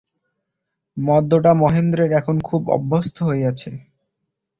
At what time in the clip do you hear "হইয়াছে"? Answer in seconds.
3.23-3.71